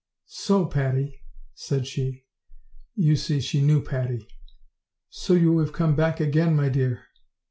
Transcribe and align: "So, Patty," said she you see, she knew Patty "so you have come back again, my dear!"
"So, 0.25 0.65
Patty," 0.65 1.21
said 1.53 1.85
she 1.85 2.25
you 2.95 3.15
see, 3.15 3.39
she 3.39 3.61
knew 3.61 3.83
Patty 3.83 4.27
"so 5.09 5.33
you 5.35 5.59
have 5.59 5.73
come 5.73 5.95
back 5.95 6.19
again, 6.19 6.55
my 6.55 6.69
dear!" 6.69 7.03